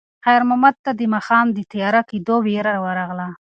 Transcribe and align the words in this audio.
خیر 0.25 0.41
محمد 0.49 0.75
ته 0.85 0.91
د 0.99 1.01
ماښام 1.13 1.47
د 1.53 1.59
تیاره 1.71 2.01
کېدو 2.09 2.35
وېره 2.45 2.73
ورغله. 2.85 3.29